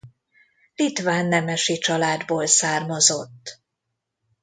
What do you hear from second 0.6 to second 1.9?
Litván nemesi